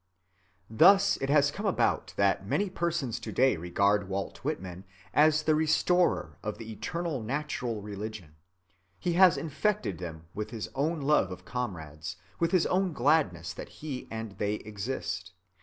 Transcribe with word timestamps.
Thus 0.71 1.17
it 1.17 1.29
has 1.29 1.51
come 1.51 1.67
about 1.67 2.15
that 2.17 2.43
many 2.43 2.71
persons 2.71 3.19
to‐day 3.19 3.55
regard 3.55 4.09
Walt 4.09 4.39
Whitman 4.43 4.83
as 5.13 5.43
the 5.43 5.53
restorer 5.53 6.39
of 6.41 6.57
the 6.57 6.71
eternal 6.71 7.21
natural 7.21 7.83
religion. 7.83 8.35
He 8.97 9.13
has 9.13 9.37
infected 9.37 9.99
them 9.99 10.25
with 10.33 10.49
his 10.49 10.69
own 10.73 11.01
love 11.01 11.31
of 11.31 11.45
comrades, 11.45 12.15
with 12.39 12.49
his 12.51 12.65
own 12.65 12.93
gladness 12.93 13.53
that 13.53 13.69
he 13.85 14.07
and 14.09 14.39
they 14.39 14.55
exist. 14.55 15.33